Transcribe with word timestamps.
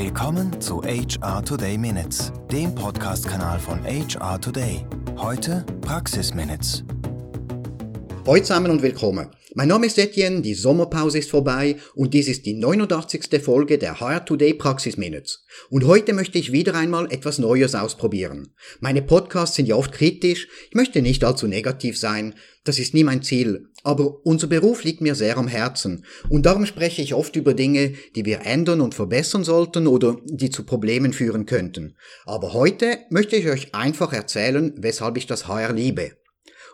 Willkommen 0.00 0.60
zu 0.60 0.84
HR 0.84 1.44
Today 1.44 1.76
Minutes, 1.76 2.32
dem 2.52 2.72
Podcast-Kanal 2.72 3.58
von 3.58 3.82
HR 3.82 4.40
Today. 4.40 4.86
Heute 5.16 5.66
Praxis 5.80 6.32
Minutes. 6.32 6.84
Hallo 8.28 8.42
zusammen 8.42 8.70
und 8.70 8.82
willkommen. 8.82 9.28
Mein 9.54 9.68
Name 9.68 9.86
ist 9.86 9.96
Etienne, 9.96 10.42
die 10.42 10.52
Sommerpause 10.52 11.16
ist 11.16 11.30
vorbei 11.30 11.76
und 11.94 12.12
dies 12.12 12.28
ist 12.28 12.44
die 12.44 12.52
89. 12.52 13.42
Folge 13.42 13.78
der 13.78 14.00
HR 14.00 14.22
Today 14.22 14.52
Praxis 14.52 14.98
Minutes. 14.98 15.46
Und 15.70 15.86
heute 15.86 16.12
möchte 16.12 16.36
ich 16.36 16.52
wieder 16.52 16.74
einmal 16.74 17.10
etwas 17.10 17.38
Neues 17.38 17.74
ausprobieren. 17.74 18.48
Meine 18.80 19.00
Podcasts 19.00 19.56
sind 19.56 19.66
ja 19.66 19.76
oft 19.76 19.92
kritisch, 19.92 20.46
ich 20.68 20.74
möchte 20.74 21.00
nicht 21.00 21.24
allzu 21.24 21.46
negativ 21.46 21.98
sein, 21.98 22.34
das 22.64 22.78
ist 22.78 22.92
nie 22.92 23.02
mein 23.02 23.22
Ziel, 23.22 23.70
aber 23.82 24.26
unser 24.26 24.46
Beruf 24.46 24.84
liegt 24.84 25.00
mir 25.00 25.14
sehr 25.14 25.38
am 25.38 25.48
Herzen 25.48 26.04
und 26.28 26.44
darum 26.44 26.66
spreche 26.66 27.00
ich 27.00 27.14
oft 27.14 27.34
über 27.34 27.54
Dinge, 27.54 27.94
die 28.14 28.26
wir 28.26 28.44
ändern 28.44 28.82
und 28.82 28.94
verbessern 28.94 29.42
sollten 29.42 29.86
oder 29.86 30.18
die 30.26 30.50
zu 30.50 30.64
Problemen 30.64 31.14
führen 31.14 31.46
könnten. 31.46 31.96
Aber 32.26 32.52
heute 32.52 32.98
möchte 33.08 33.36
ich 33.36 33.48
euch 33.48 33.74
einfach 33.74 34.12
erzählen, 34.12 34.74
weshalb 34.76 35.16
ich 35.16 35.26
das 35.26 35.48
HR 35.48 35.72
liebe. 35.72 36.10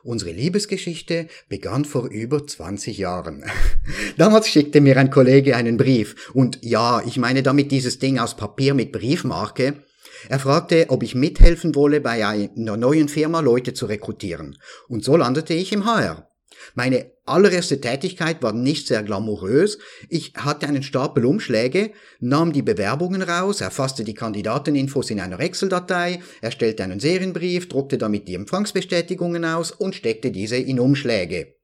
Unsere 0.05 0.33
Liebesgeschichte 0.33 1.29
begann 1.49 1.87
vor 1.87 2.11
über 2.11 2.47
20 2.47 2.99
Jahren. 2.99 3.43
Damals 4.19 4.49
schickte 4.49 4.83
mir 4.83 4.99
ein 4.99 5.11
Kollege 5.11 5.57
einen 5.57 5.79
Brief. 5.79 6.31
Und 6.35 6.59
ja, 6.61 7.03
ich 7.07 7.17
meine 7.17 7.43
damit 7.43 7.73
dieses 7.73 7.99
Ding 8.01 8.19
aus 8.19 8.37
Papier 8.37 8.75
mit 8.75 8.93
Briefmarke. 8.93 9.83
Er 10.29 10.39
fragte, 10.39 10.87
ob 10.89 11.03
ich 11.03 11.15
mithelfen 11.15 11.75
wolle, 11.75 12.03
bei 12.03 12.27
einer 12.27 12.77
neuen 12.77 13.09
Firma 13.09 13.41
Leute 13.41 13.73
zu 13.73 13.87
rekrutieren. 13.87 14.59
Und 14.89 15.05
so 15.05 15.17
landete 15.17 15.55
ich 15.55 15.73
im 15.73 15.87
HR. 15.87 16.31
Meine 16.75 17.14
allererste 17.27 17.81
Tätigkeit 17.81 18.43
war 18.43 18.53
nicht 18.53 18.87
sehr 18.87 19.03
glamourös. 19.03 19.79
Ich 20.09 20.35
hatte 20.37 20.69
einen 20.69 20.83
Stapel 20.83 21.25
Umschläge, 21.25 21.93
nahm 22.21 22.53
die 22.53 22.63
Bewerbungen 22.63 23.23
raus, 23.23 23.61
erfasste 23.61 24.05
die 24.05 24.15
Kandidateninfos 24.15 25.11
in 25.11 25.21
einer 25.21 25.41
Excel-Datei, 25.41 26.23
erstellte 26.41 26.85
einen 26.85 27.01
Serienbrief, 27.01 27.69
druckte 27.69 27.99
damit 27.99 28.29
die 28.29 28.35
Empfangsbestätigungen 28.35 29.45
aus 29.45 29.73
und 29.73 29.95
steckte 29.95 30.31
diese 30.31 30.57
in 30.57 30.79
Umschläge. 30.79 31.55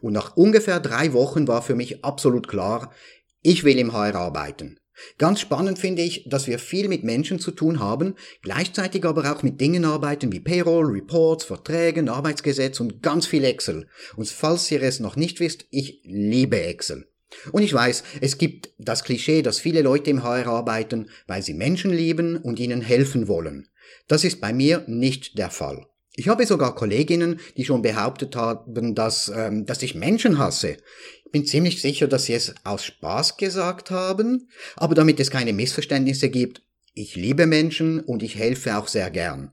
Und 0.00 0.14
nach 0.14 0.36
ungefähr 0.36 0.80
drei 0.80 1.12
Wochen 1.12 1.46
war 1.46 1.62
für 1.62 1.74
mich 1.74 2.04
absolut 2.04 2.48
klar, 2.48 2.92
ich 3.42 3.64
will 3.64 3.78
im 3.78 3.92
HR 3.92 4.16
arbeiten. 4.16 4.79
Ganz 5.18 5.40
spannend 5.40 5.78
finde 5.78 6.02
ich, 6.02 6.28
dass 6.28 6.46
wir 6.46 6.58
viel 6.58 6.88
mit 6.88 7.04
Menschen 7.04 7.38
zu 7.38 7.50
tun 7.50 7.80
haben, 7.80 8.14
gleichzeitig 8.42 9.04
aber 9.04 9.30
auch 9.30 9.42
mit 9.42 9.60
Dingen 9.60 9.84
arbeiten 9.84 10.32
wie 10.32 10.40
Payroll, 10.40 10.86
Reports, 10.86 11.44
Verträgen, 11.44 12.08
Arbeitsgesetz 12.08 12.80
und 12.80 13.02
ganz 13.02 13.26
viel 13.26 13.44
Excel. 13.44 13.88
Und 14.16 14.28
falls 14.28 14.70
ihr 14.70 14.82
es 14.82 15.00
noch 15.00 15.16
nicht 15.16 15.40
wisst, 15.40 15.66
ich 15.70 16.00
liebe 16.04 16.60
Excel. 16.60 17.06
Und 17.52 17.62
ich 17.62 17.72
weiß, 17.72 18.02
es 18.20 18.38
gibt 18.38 18.70
das 18.78 19.04
Klischee, 19.04 19.42
dass 19.42 19.60
viele 19.60 19.82
Leute 19.82 20.10
im 20.10 20.22
HR 20.22 20.48
arbeiten, 20.48 21.10
weil 21.26 21.42
sie 21.42 21.54
Menschen 21.54 21.92
lieben 21.92 22.36
und 22.36 22.58
ihnen 22.58 22.80
helfen 22.80 23.28
wollen. 23.28 23.68
Das 24.08 24.24
ist 24.24 24.40
bei 24.40 24.52
mir 24.52 24.84
nicht 24.86 25.38
der 25.38 25.50
Fall. 25.50 25.86
Ich 26.20 26.28
habe 26.28 26.44
sogar 26.44 26.74
Kolleginnen, 26.74 27.40
die 27.56 27.64
schon 27.64 27.80
behauptet 27.80 28.36
haben, 28.36 28.94
dass, 28.94 29.32
ähm, 29.34 29.64
dass 29.64 29.82
ich 29.82 29.94
Menschen 29.94 30.36
hasse 30.36 30.76
bin 31.32 31.46
ziemlich 31.46 31.80
sicher, 31.80 32.08
dass 32.08 32.26
sie 32.26 32.34
es 32.34 32.54
aus 32.64 32.84
Spaß 32.84 33.38
gesagt 33.38 33.90
haben, 33.90 34.48
aber 34.76 34.94
damit 34.94 35.18
es 35.20 35.30
keine 35.30 35.54
Missverständnisse 35.54 36.28
gibt, 36.28 36.60
ich 36.92 37.16
liebe 37.16 37.46
Menschen 37.46 38.00
und 38.00 38.22
ich 38.22 38.36
helfe 38.36 38.76
auch 38.76 38.88
sehr 38.88 39.10
gern. 39.10 39.52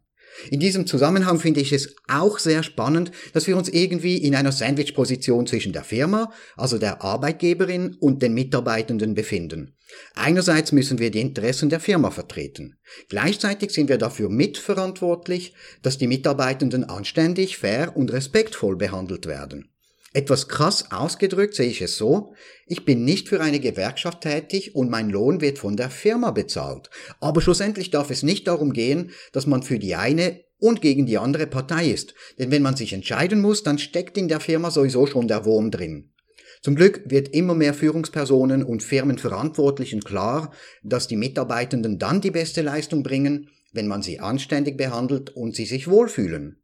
In 0.52 0.60
diesem 0.60 0.86
Zusammenhang 0.86 1.40
finde 1.40 1.62
ich 1.62 1.72
es 1.72 1.96
auch 2.10 2.38
sehr 2.38 2.64
spannend, 2.64 3.12
dass 3.32 3.48
wir 3.48 3.56
uns 3.56 3.70
irgendwie 3.70 4.18
in 4.18 4.36
einer 4.36 4.52
Sandwich-Position 4.52 5.48
zwischen 5.48 5.72
der 5.72 5.84
Firma, 5.84 6.34
also 6.58 6.78
der 6.78 7.02
Arbeitgeberin 7.02 7.96
und 8.00 8.22
den 8.22 8.34
Mitarbeitenden 8.34 9.14
befinden. 9.16 9.77
Einerseits 10.16 10.72
müssen 10.72 11.00
wir 11.00 11.12
die 11.12 11.22
Interessen 11.22 11.70
der 11.70 11.80
Firma 11.80 12.12
vertreten. 12.12 12.78
Gleichzeitig 13.10 13.72
sind 13.72 13.90
wir 13.90 13.98
dafür 13.98 14.30
mitverantwortlich, 14.30 15.54
dass 15.82 15.98
die 15.98 16.08
Mitarbeitenden 16.08 16.84
anständig, 16.84 17.58
fair 17.58 17.96
und 17.96 18.12
respektvoll 18.12 18.76
behandelt 18.76 19.26
werden. 19.26 19.70
Etwas 20.14 20.48
krass 20.48 20.92
ausgedrückt 20.92 21.54
sehe 21.54 21.70
ich 21.70 21.82
es 21.82 21.98
so, 21.98 22.34
ich 22.66 22.86
bin 22.86 23.06
nicht 23.06 23.30
für 23.30 23.42
eine 23.42 23.60
Gewerkschaft 23.60 24.22
tätig 24.22 24.74
und 24.74 24.90
mein 24.90 25.10
Lohn 25.10 25.42
wird 25.42 25.60
von 25.60 25.76
der 25.76 25.90
Firma 25.90 26.32
bezahlt. 26.32 26.90
Aber 27.20 27.42
schlussendlich 27.42 27.92
darf 27.92 28.10
es 28.10 28.24
nicht 28.24 28.48
darum 28.48 28.74
gehen, 28.74 29.12
dass 29.32 29.46
man 29.46 29.64
für 29.64 29.80
die 29.80 29.96
eine 29.96 30.42
und 30.60 30.82
gegen 30.82 31.06
die 31.06 31.18
andere 31.18 31.46
Partei 31.46 31.90
ist. 31.90 32.16
Denn 32.40 32.52
wenn 32.52 32.64
man 32.64 32.76
sich 32.76 32.94
entscheiden 32.94 33.42
muss, 33.42 33.64
dann 33.64 33.78
steckt 33.78 34.18
in 34.18 34.28
der 34.28 34.40
Firma 34.40 34.72
sowieso 34.72 35.06
schon 35.06 35.28
der 35.28 35.46
Wurm 35.46 35.72
drin. 35.72 36.14
Zum 36.62 36.76
Glück 36.76 37.02
wird 37.06 37.30
immer 37.30 37.54
mehr 37.54 37.74
Führungspersonen 37.74 38.64
und 38.64 38.84
Firmenverantwortlichen 38.84 40.02
klar, 40.02 40.52
dass 40.84 41.08
die 41.08 41.18
Mitarbeitenden 41.18 42.00
dann 42.00 42.22
die 42.22 42.32
beste 42.32 42.62
Leistung 42.62 43.04
bringen, 43.04 43.50
wenn 43.74 43.88
man 43.88 44.02
sie 44.02 44.20
anständig 44.20 44.78
behandelt 44.78 45.30
und 45.30 45.56
sie 45.56 45.66
sich 45.66 45.88
wohlfühlen. 45.88 46.62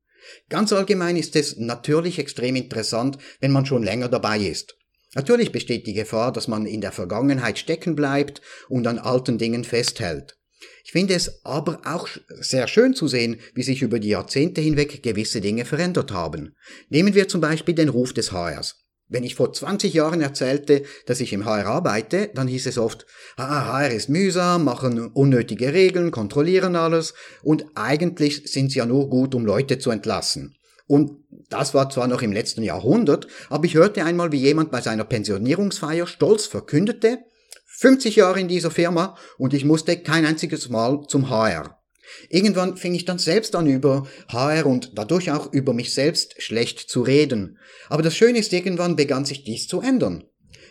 Ganz 0.50 0.72
allgemein 0.72 1.18
ist 1.18 1.36
es 1.36 1.58
natürlich 1.58 2.18
extrem 2.18 2.56
interessant, 2.56 3.18
wenn 3.40 3.52
man 3.52 3.66
schon 3.66 3.84
länger 3.84 4.10
dabei 4.10 4.40
ist. 4.40 4.78
Natürlich 5.16 5.52
besteht 5.52 5.86
die 5.86 5.94
Gefahr, 5.94 6.32
dass 6.32 6.48
man 6.48 6.66
in 6.66 6.82
der 6.82 6.92
Vergangenheit 6.92 7.60
stecken 7.60 7.96
bleibt 7.96 8.42
und 8.68 8.88
an 8.88 8.98
alten 8.98 9.38
Dingen 9.38 9.64
festhält. 9.64 10.38
Ich 10.84 10.92
finde 10.92 11.14
es 11.14 11.46
aber 11.46 11.82
auch 11.86 12.08
sehr 12.28 12.68
schön 12.68 12.94
zu 12.94 13.08
sehen, 13.08 13.40
wie 13.54 13.64
sich 13.64 13.82
über 13.82 14.00
die 14.00 14.10
Jahrzehnte 14.10 14.62
hinweg 14.62 15.04
gewisse 15.04 15.42
Dinge 15.42 15.66
verändert 15.66 16.12
haben. 16.12 16.56
Nehmen 16.90 17.14
wir 17.14 17.28
zum 17.28 17.42
Beispiel 17.42 17.76
den 17.76 17.90
Ruf 17.90 18.14
des 18.14 18.32
HRs. 18.32 18.83
Wenn 19.14 19.24
ich 19.24 19.36
vor 19.36 19.54
20 19.54 19.94
Jahren 19.94 20.22
erzählte, 20.22 20.82
dass 21.06 21.20
ich 21.20 21.34
im 21.34 21.46
HR 21.46 21.68
arbeite, 21.68 22.32
dann 22.34 22.48
hieß 22.48 22.66
es 22.66 22.80
oft, 22.80 23.06
ah, 23.38 23.68
HR 23.68 23.92
ist 23.92 24.10
mühsam, 24.10 24.64
machen 24.64 25.06
unnötige 25.06 25.72
Regeln, 25.72 26.10
kontrollieren 26.10 26.76
alles 26.76 27.14
und 27.44 27.64
eigentlich 27.76 28.52
sind 28.52 28.72
sie 28.72 28.80
ja 28.80 28.88
nur 28.88 29.12
gut, 29.12 29.36
um 29.36 29.46
Leute 29.46 29.78
zu 29.78 29.92
entlassen. 29.92 30.56
Und 30.88 31.12
das 31.50 31.76
war 31.76 31.92
zwar 31.92 32.08
noch 32.08 32.24
im 32.24 32.32
letzten 32.32 32.64
Jahrhundert, 32.64 33.28
aber 33.50 33.66
ich 33.66 33.76
hörte 33.76 34.04
einmal, 34.04 34.32
wie 34.32 34.40
jemand 34.40 34.72
bei 34.72 34.82
seiner 34.82 35.04
Pensionierungsfeier 35.04 36.08
stolz 36.08 36.48
verkündete, 36.48 37.20
50 37.68 38.16
Jahre 38.16 38.40
in 38.40 38.48
dieser 38.48 38.72
Firma 38.72 39.16
und 39.38 39.54
ich 39.54 39.64
musste 39.64 39.96
kein 40.02 40.26
einziges 40.26 40.70
Mal 40.70 41.04
zum 41.08 41.30
HR. 41.30 41.83
Irgendwann 42.30 42.78
fing 42.78 42.94
ich 42.94 43.06
dann 43.06 43.20
selbst 43.20 43.56
an 43.56 43.68
über 43.68 44.08
HR 44.30 44.66
und 44.66 44.92
dadurch 44.96 45.32
auch 45.32 45.52
über 45.54 45.74
mich 45.74 45.94
selbst 45.94 46.42
schlecht 46.42 46.80
zu 46.80 47.02
reden. 47.02 47.58
Aber 47.90 48.04
das 48.04 48.16
Schöne 48.16 48.40
ist, 48.40 48.54
irgendwann 48.54 48.96
begann 48.96 49.26
sich 49.26 49.44
dies 49.44 49.68
zu 49.68 49.82
ändern. 49.82 50.24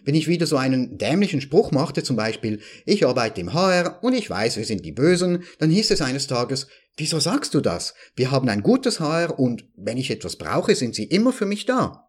Wenn 0.04 0.15
ich 0.16 0.26
wieder 0.26 0.47
so 0.47 0.56
einen 0.56 0.98
dämlichen 0.98 1.41
Spruch 1.41 1.70
machte, 1.70 2.03
zum 2.03 2.16
Beispiel, 2.16 2.60
ich 2.84 3.06
arbeite 3.06 3.41
im 3.41 3.54
HR 3.54 4.03
und 4.03 4.15
ich 4.15 4.28
weiß, 4.28 4.56
wir 4.56 4.65
sind 4.65 4.84
die 4.84 4.93
Bösen, 4.93 5.44
dann 5.59 5.70
hieß 5.70 5.93
es 5.93 6.03
eines 6.03 6.26
Tages, 6.26 6.66
wieso 6.97 7.20
sagst 7.20 7.54
du 7.54 7.60
das? 7.60 7.94
Wir 8.16 8.31
haben 8.31 8.49
ein 8.49 8.62
gutes 8.62 8.99
HR 8.99 9.38
und 9.38 9.64
wenn 9.76 9.99
ich 9.99 10.10
etwas 10.10 10.37
brauche, 10.37 10.75
sind 10.75 10.94
sie 10.94 11.04
immer 11.04 11.32
für 11.32 11.47
mich 11.47 11.66
da. 11.66 12.09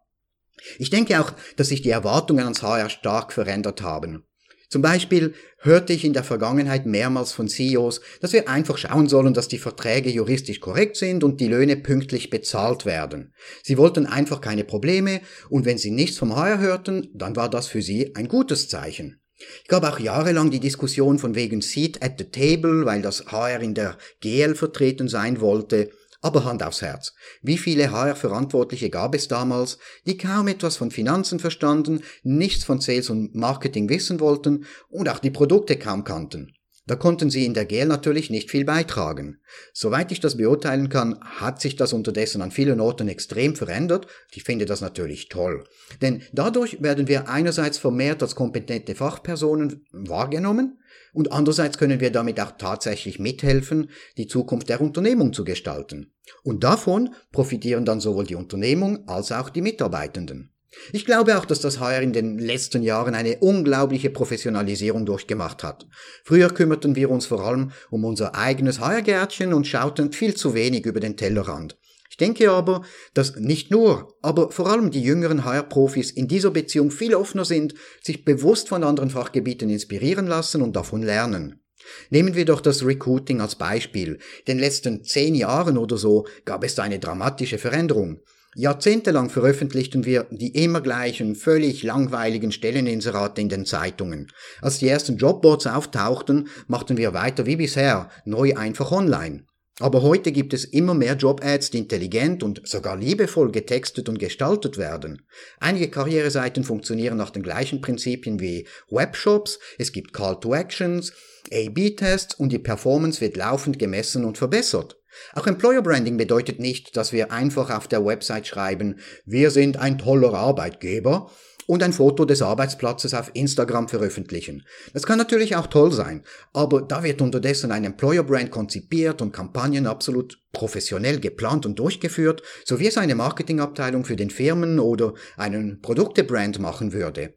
Ich 0.78 0.90
denke 0.90 1.20
auch, 1.20 1.32
dass 1.56 1.68
sich 1.68 1.82
die 1.82 1.90
Erwartungen 1.90 2.44
ans 2.44 2.62
HR 2.62 2.90
stark 2.90 3.32
verändert 3.32 3.82
haben. 3.82 4.24
Zum 4.68 4.82
Beispiel 4.82 5.34
hörte 5.58 5.92
ich 5.92 6.04
in 6.04 6.12
der 6.12 6.24
Vergangenheit 6.24 6.86
mehrmals 6.86 7.32
von 7.32 7.48
CEOs, 7.48 8.00
dass 8.20 8.32
wir 8.32 8.48
einfach 8.48 8.78
schauen 8.78 9.08
sollen, 9.08 9.34
dass 9.34 9.48
die 9.48 9.58
Verträge 9.58 10.10
juristisch 10.10 10.60
korrekt 10.60 10.96
sind 10.96 11.24
und 11.24 11.40
die 11.40 11.48
Löhne 11.48 11.76
pünktlich 11.76 12.30
bezahlt 12.30 12.84
werden. 12.84 13.32
Sie 13.62 13.78
wollten 13.78 14.06
einfach 14.06 14.40
keine 14.40 14.64
Probleme 14.64 15.20
und 15.48 15.64
wenn 15.64 15.78
sie 15.78 15.90
nichts 15.90 16.18
vom 16.18 16.34
HR 16.34 16.58
hörten, 16.58 17.08
dann 17.14 17.36
war 17.36 17.48
das 17.48 17.66
für 17.66 17.82
sie 17.82 18.14
ein 18.14 18.28
gutes 18.28 18.68
Zeichen. 18.68 19.20
Ich 19.62 19.68
gab 19.68 19.84
auch 19.84 19.98
jahrelang 19.98 20.50
die 20.50 20.60
Diskussion 20.60 21.18
von 21.18 21.34
wegen 21.34 21.60
Seat 21.60 22.02
at 22.02 22.14
the 22.18 22.24
Table, 22.24 22.86
weil 22.86 23.02
das 23.02 23.26
HR 23.26 23.60
in 23.60 23.74
der 23.74 23.98
GL 24.20 24.54
vertreten 24.54 25.08
sein 25.08 25.40
wollte. 25.40 25.90
Aber 26.24 26.46
Hand 26.46 26.62
aufs 26.62 26.80
Herz. 26.80 27.12
Wie 27.42 27.58
viele 27.58 27.90
HR-Verantwortliche 27.90 28.88
gab 28.88 29.14
es 29.14 29.28
damals, 29.28 29.76
die 30.06 30.16
kaum 30.16 30.48
etwas 30.48 30.78
von 30.78 30.90
Finanzen 30.90 31.38
verstanden, 31.38 32.00
nichts 32.22 32.64
von 32.64 32.80
Sales 32.80 33.10
und 33.10 33.34
Marketing 33.34 33.90
wissen 33.90 34.20
wollten 34.20 34.64
und 34.88 35.10
auch 35.10 35.18
die 35.18 35.30
Produkte 35.30 35.76
kaum 35.76 36.02
kannten? 36.02 36.54
Da 36.86 36.96
konnten 36.96 37.28
sie 37.28 37.44
in 37.44 37.52
der 37.52 37.66
GL 37.66 37.84
natürlich 37.84 38.30
nicht 38.30 38.50
viel 38.50 38.64
beitragen. 38.64 39.38
Soweit 39.74 40.12
ich 40.12 40.20
das 40.20 40.38
beurteilen 40.38 40.88
kann, 40.88 41.20
hat 41.20 41.60
sich 41.60 41.76
das 41.76 41.92
unterdessen 41.92 42.40
an 42.40 42.50
vielen 42.50 42.80
Orten 42.80 43.08
extrem 43.08 43.54
verändert. 43.54 44.06
Ich 44.32 44.44
finde 44.44 44.64
das 44.64 44.80
natürlich 44.80 45.28
toll. 45.28 45.64
Denn 46.00 46.22
dadurch 46.32 46.80
werden 46.82 47.06
wir 47.06 47.28
einerseits 47.28 47.76
vermehrt 47.76 48.22
als 48.22 48.34
kompetente 48.34 48.94
Fachpersonen 48.94 49.84
wahrgenommen, 49.92 50.78
und 51.12 51.32
andererseits 51.32 51.78
können 51.78 52.00
wir 52.00 52.10
damit 52.10 52.40
auch 52.40 52.52
tatsächlich 52.58 53.20
mithelfen, 53.20 53.90
die 54.16 54.26
Zukunft 54.26 54.68
der 54.68 54.80
Unternehmung 54.80 55.32
zu 55.32 55.44
gestalten. 55.44 56.13
Und 56.42 56.64
davon 56.64 57.14
profitieren 57.32 57.84
dann 57.84 58.00
sowohl 58.00 58.24
die 58.24 58.34
Unternehmung 58.34 59.08
als 59.08 59.32
auch 59.32 59.50
die 59.50 59.62
Mitarbeitenden. 59.62 60.50
Ich 60.92 61.04
glaube 61.04 61.38
auch, 61.38 61.44
dass 61.44 61.60
das 61.60 61.78
HR 61.78 62.02
in 62.02 62.12
den 62.12 62.38
letzten 62.38 62.82
Jahren 62.82 63.14
eine 63.14 63.38
unglaubliche 63.38 64.10
Professionalisierung 64.10 65.06
durchgemacht 65.06 65.62
hat. 65.62 65.86
Früher 66.24 66.50
kümmerten 66.50 66.96
wir 66.96 67.10
uns 67.10 67.26
vor 67.26 67.44
allem 67.44 67.72
um 67.90 68.04
unser 68.04 68.34
eigenes 68.34 68.80
HR-Gärtchen 68.80 69.52
und 69.52 69.66
schauten 69.66 70.12
viel 70.12 70.34
zu 70.34 70.54
wenig 70.54 70.84
über 70.86 71.00
den 71.00 71.16
Tellerrand. 71.16 71.78
Ich 72.10 72.16
denke 72.16 72.50
aber, 72.50 72.82
dass 73.12 73.36
nicht 73.36 73.70
nur, 73.72 74.16
aber 74.22 74.52
vor 74.52 74.68
allem 74.68 74.92
die 74.92 75.02
jüngeren 75.02 75.44
HR-Profis 75.44 76.12
in 76.12 76.28
dieser 76.28 76.52
Beziehung 76.52 76.92
viel 76.92 77.14
offener 77.14 77.44
sind, 77.44 77.74
sich 78.02 78.24
bewusst 78.24 78.68
von 78.68 78.84
anderen 78.84 79.10
Fachgebieten 79.10 79.68
inspirieren 79.68 80.26
lassen 80.26 80.62
und 80.62 80.76
davon 80.76 81.02
lernen. 81.02 81.63
Nehmen 82.10 82.34
wir 82.34 82.44
doch 82.44 82.60
das 82.60 82.84
Recruiting 82.84 83.40
als 83.40 83.56
Beispiel. 83.56 84.14
In 84.44 84.54
den 84.54 84.58
letzten 84.58 85.04
zehn 85.04 85.34
Jahren 85.34 85.78
oder 85.78 85.96
so 85.96 86.26
gab 86.44 86.64
es 86.64 86.74
da 86.74 86.82
eine 86.82 86.98
dramatische 86.98 87.58
Veränderung. 87.58 88.20
Jahrzehntelang 88.56 89.30
veröffentlichten 89.30 90.04
wir 90.04 90.26
die 90.30 90.62
immer 90.62 90.80
gleichen, 90.80 91.34
völlig 91.34 91.82
langweiligen 91.82 92.52
Stelleninserate 92.52 93.40
in 93.40 93.48
den 93.48 93.66
Zeitungen. 93.66 94.30
Als 94.60 94.78
die 94.78 94.88
ersten 94.88 95.16
Jobboards 95.16 95.66
auftauchten, 95.66 96.48
machten 96.68 96.96
wir 96.96 97.14
weiter 97.14 97.46
wie 97.46 97.56
bisher, 97.56 98.10
neu 98.24 98.54
einfach 98.54 98.92
online. 98.92 99.44
Aber 99.80 100.02
heute 100.02 100.30
gibt 100.30 100.54
es 100.54 100.64
immer 100.64 100.94
mehr 100.94 101.14
Job-Ads, 101.14 101.70
die 101.70 101.78
intelligent 101.78 102.44
und 102.44 102.66
sogar 102.66 102.96
liebevoll 102.96 103.50
getextet 103.50 104.08
und 104.08 104.20
gestaltet 104.20 104.78
werden. 104.78 105.26
Einige 105.58 105.90
Karriereseiten 105.90 106.62
funktionieren 106.62 107.16
nach 107.16 107.30
den 107.30 107.42
gleichen 107.42 107.80
Prinzipien 107.80 108.38
wie 108.38 108.68
Webshops, 108.88 109.58
es 109.78 109.90
gibt 109.90 110.12
Call-to-Actions, 110.12 111.12
A-B-Tests 111.52 112.36
und 112.36 112.52
die 112.52 112.60
Performance 112.60 113.20
wird 113.20 113.36
laufend 113.36 113.80
gemessen 113.80 114.24
und 114.24 114.38
verbessert. 114.38 114.96
Auch 115.32 115.46
Employer 115.46 115.82
Branding 115.82 116.16
bedeutet 116.16 116.60
nicht, 116.60 116.96
dass 116.96 117.12
wir 117.12 117.32
einfach 117.32 117.70
auf 117.70 117.88
der 117.88 118.04
Website 118.04 118.46
schreiben, 118.46 119.00
wir 119.24 119.50
sind 119.50 119.76
ein 119.76 119.98
toller 119.98 120.34
Arbeitgeber 120.34 121.30
und 121.66 121.82
ein 121.82 121.92
Foto 121.92 122.24
des 122.24 122.42
Arbeitsplatzes 122.42 123.14
auf 123.14 123.30
Instagram 123.34 123.88
veröffentlichen. 123.88 124.64
Das 124.92 125.04
kann 125.04 125.18
natürlich 125.18 125.56
auch 125.56 125.66
toll 125.66 125.92
sein, 125.92 126.22
aber 126.52 126.82
da 126.82 127.02
wird 127.02 127.22
unterdessen 127.22 127.72
ein 127.72 127.84
Employer 127.84 128.22
Brand 128.22 128.50
konzipiert 128.50 129.22
und 129.22 129.32
Kampagnen 129.32 129.86
absolut 129.86 130.38
professionell 130.52 131.20
geplant 131.20 131.66
und 131.66 131.78
durchgeführt, 131.78 132.42
so 132.64 132.78
wie 132.78 132.86
es 132.86 132.98
eine 132.98 133.14
Marketingabteilung 133.14 134.04
für 134.04 134.16
den 134.16 134.30
Firmen 134.30 134.78
oder 134.78 135.14
einen 135.36 135.80
Produktebrand 135.80 136.58
machen 136.58 136.92
würde. 136.92 137.34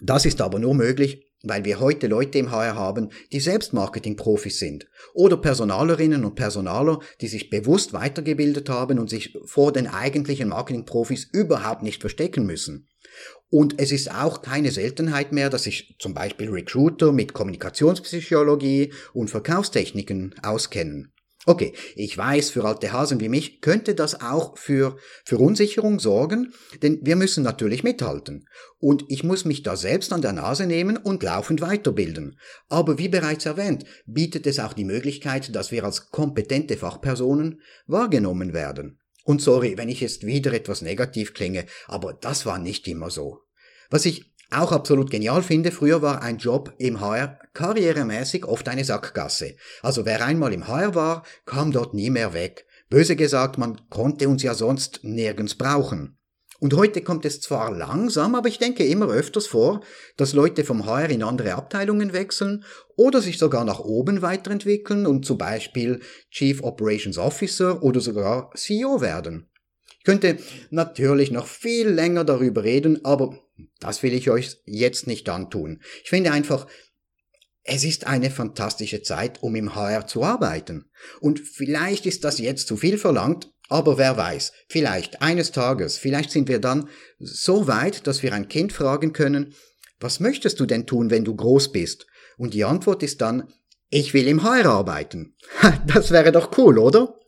Das 0.00 0.24
ist 0.24 0.40
aber 0.40 0.58
nur 0.58 0.74
möglich, 0.74 1.28
weil 1.42 1.64
wir 1.64 1.80
heute 1.80 2.08
Leute 2.08 2.38
im 2.38 2.50
HR 2.50 2.74
haben, 2.74 3.10
die 3.32 3.40
selbst 3.40 3.72
Marketing-Profis 3.72 4.58
sind 4.58 4.88
oder 5.14 5.36
Personalerinnen 5.36 6.24
und 6.24 6.34
Personaler, 6.34 6.98
die 7.20 7.28
sich 7.28 7.48
bewusst 7.50 7.92
weitergebildet 7.92 8.68
haben 8.68 8.98
und 8.98 9.08
sich 9.08 9.38
vor 9.44 9.72
den 9.72 9.86
eigentlichen 9.86 10.48
Marketing-Profis 10.48 11.28
überhaupt 11.32 11.82
nicht 11.82 12.00
verstecken 12.00 12.44
müssen. 12.46 12.88
Und 13.50 13.80
es 13.80 13.92
ist 13.92 14.10
auch 14.10 14.42
keine 14.42 14.70
Seltenheit 14.70 15.32
mehr, 15.32 15.48
dass 15.48 15.62
sich 15.62 15.96
zum 15.98 16.12
Beispiel 16.12 16.50
Recruiter 16.50 17.12
mit 17.12 17.32
Kommunikationspsychologie 17.32 18.92
und 19.14 19.30
Verkaufstechniken 19.30 20.34
auskennen. 20.42 21.12
Okay, 21.46 21.72
ich 21.94 22.18
weiß, 22.18 22.50
für 22.50 22.66
alte 22.66 22.92
Hasen 22.92 23.20
wie 23.20 23.30
mich 23.30 23.62
könnte 23.62 23.94
das 23.94 24.20
auch 24.20 24.58
für 24.58 24.98
Verunsicherung 25.24 25.98
sorgen, 25.98 26.52
denn 26.82 26.98
wir 27.02 27.16
müssen 27.16 27.42
natürlich 27.42 27.82
mithalten. 27.82 28.46
Und 28.80 29.04
ich 29.08 29.24
muss 29.24 29.46
mich 29.46 29.62
da 29.62 29.74
selbst 29.74 30.12
an 30.12 30.20
der 30.20 30.34
Nase 30.34 30.66
nehmen 30.66 30.98
und 30.98 31.22
laufend 31.22 31.62
weiterbilden. 31.62 32.38
Aber 32.68 32.98
wie 32.98 33.08
bereits 33.08 33.46
erwähnt, 33.46 33.86
bietet 34.04 34.46
es 34.46 34.58
auch 34.58 34.74
die 34.74 34.84
Möglichkeit, 34.84 35.54
dass 35.56 35.72
wir 35.72 35.84
als 35.84 36.10
kompetente 36.10 36.76
Fachpersonen 36.76 37.62
wahrgenommen 37.86 38.52
werden. 38.52 38.97
Und 39.28 39.42
sorry, 39.42 39.76
wenn 39.76 39.90
ich 39.90 40.00
jetzt 40.00 40.24
wieder 40.24 40.54
etwas 40.54 40.80
negativ 40.80 41.34
klinge, 41.34 41.66
aber 41.86 42.14
das 42.14 42.46
war 42.46 42.58
nicht 42.58 42.88
immer 42.88 43.10
so. 43.10 43.42
Was 43.90 44.06
ich 44.06 44.32
auch 44.50 44.72
absolut 44.72 45.10
genial 45.10 45.42
finde, 45.42 45.70
früher 45.70 46.00
war 46.00 46.22
ein 46.22 46.38
Job 46.38 46.72
im 46.78 47.00
HR 47.00 47.38
karrieremäßig 47.52 48.46
oft 48.46 48.66
eine 48.70 48.86
Sackgasse. 48.86 49.56
Also 49.82 50.06
wer 50.06 50.24
einmal 50.24 50.54
im 50.54 50.66
HR 50.66 50.94
war, 50.94 51.26
kam 51.44 51.72
dort 51.72 51.92
nie 51.92 52.08
mehr 52.08 52.32
weg. 52.32 52.64
Böse 52.88 53.16
gesagt, 53.16 53.58
man 53.58 53.90
konnte 53.90 54.30
uns 54.30 54.42
ja 54.42 54.54
sonst 54.54 55.00
nirgends 55.02 55.56
brauchen. 55.56 56.17
Und 56.60 56.74
heute 56.74 57.02
kommt 57.02 57.24
es 57.24 57.40
zwar 57.40 57.72
langsam, 57.72 58.34
aber 58.34 58.48
ich 58.48 58.58
denke 58.58 58.84
immer 58.84 59.08
öfters 59.08 59.46
vor, 59.46 59.80
dass 60.16 60.32
Leute 60.32 60.64
vom 60.64 60.86
HR 60.86 61.08
in 61.08 61.22
andere 61.22 61.54
Abteilungen 61.54 62.12
wechseln 62.12 62.64
oder 62.96 63.22
sich 63.22 63.38
sogar 63.38 63.64
nach 63.64 63.78
oben 63.78 64.22
weiterentwickeln 64.22 65.06
und 65.06 65.24
zum 65.24 65.38
Beispiel 65.38 66.00
Chief 66.30 66.62
Operations 66.62 67.16
Officer 67.16 67.82
oder 67.82 68.00
sogar 68.00 68.50
CEO 68.56 69.00
werden. 69.00 69.48
Ich 69.98 70.04
könnte 70.04 70.38
natürlich 70.70 71.30
noch 71.30 71.46
viel 71.46 71.88
länger 71.88 72.24
darüber 72.24 72.64
reden, 72.64 73.04
aber 73.04 73.38
das 73.78 74.02
will 74.02 74.12
ich 74.12 74.30
euch 74.30 74.60
jetzt 74.64 75.06
nicht 75.06 75.28
antun. 75.28 75.80
Ich 76.02 76.10
finde 76.10 76.32
einfach, 76.32 76.66
es 77.62 77.84
ist 77.84 78.06
eine 78.06 78.30
fantastische 78.30 79.02
Zeit, 79.02 79.42
um 79.42 79.54
im 79.54 79.74
HR 79.74 80.06
zu 80.06 80.24
arbeiten. 80.24 80.90
Und 81.20 81.38
vielleicht 81.38 82.06
ist 82.06 82.24
das 82.24 82.38
jetzt 82.38 82.66
zu 82.66 82.76
viel 82.76 82.96
verlangt, 82.96 83.52
aber 83.68 83.98
wer 83.98 84.16
weiß, 84.16 84.52
vielleicht 84.68 85.22
eines 85.22 85.52
Tages, 85.52 85.98
vielleicht 85.98 86.30
sind 86.30 86.48
wir 86.48 86.58
dann 86.58 86.88
so 87.18 87.68
weit, 87.68 88.06
dass 88.06 88.22
wir 88.22 88.32
ein 88.32 88.48
Kind 88.48 88.72
fragen 88.72 89.12
können, 89.12 89.54
was 90.00 90.20
möchtest 90.20 90.60
du 90.60 90.66
denn 90.66 90.86
tun, 90.86 91.10
wenn 91.10 91.24
du 91.24 91.34
groß 91.34 91.72
bist? 91.72 92.06
Und 92.36 92.54
die 92.54 92.64
Antwort 92.64 93.02
ist 93.02 93.20
dann, 93.20 93.52
ich 93.90 94.14
will 94.14 94.28
im 94.28 94.42
HR 94.42 94.70
arbeiten. 94.70 95.34
Das 95.86 96.10
wäre 96.10 96.32
doch 96.32 96.56
cool, 96.56 96.78
oder? 96.78 97.18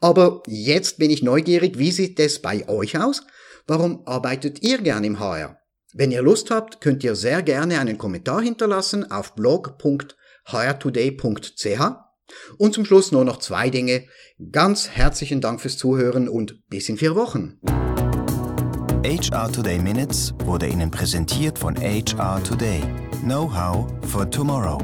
Aber 0.00 0.42
jetzt 0.46 0.98
bin 0.98 1.10
ich 1.10 1.22
neugierig, 1.22 1.78
wie 1.78 1.92
sieht 1.92 2.18
es 2.20 2.40
bei 2.40 2.66
euch 2.68 2.98
aus? 2.98 3.22
Warum 3.66 4.06
arbeitet 4.06 4.62
ihr 4.62 4.78
gern 4.78 5.04
im 5.04 5.18
HR? 5.18 5.58
Wenn 5.94 6.10
ihr 6.10 6.22
Lust 6.22 6.50
habt, 6.50 6.80
könnt 6.80 7.04
ihr 7.04 7.14
sehr 7.14 7.42
gerne 7.42 7.78
einen 7.78 7.98
Kommentar 7.98 8.40
hinterlassen 8.42 9.10
auf 9.10 9.34
blog.hiretoday.ch. 9.34 12.13
Und 12.58 12.74
zum 12.74 12.84
Schluss 12.84 13.12
nur 13.12 13.24
noch 13.24 13.38
zwei 13.38 13.70
Dinge. 13.70 14.04
Ganz 14.50 14.88
herzlichen 14.90 15.40
Dank 15.40 15.60
fürs 15.60 15.76
Zuhören 15.76 16.28
und 16.28 16.60
bis 16.68 16.88
in 16.88 16.96
vier 16.96 17.14
Wochen. 17.14 17.58
HR 19.04 19.52
Today 19.52 19.78
Minutes 19.78 20.32
wurde 20.44 20.66
Ihnen 20.66 20.90
präsentiert 20.90 21.58
von 21.58 21.76
HR 21.76 22.42
Today. 22.42 22.82
Know-how 23.22 23.86
for 24.08 24.28
tomorrow. 24.30 24.78